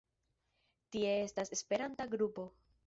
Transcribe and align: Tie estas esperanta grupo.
Tie 0.95 1.11
estas 1.27 1.55
esperanta 1.59 2.11
grupo. 2.17 2.53